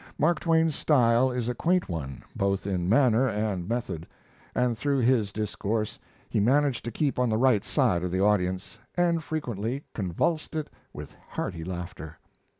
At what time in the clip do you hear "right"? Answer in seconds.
7.37-7.63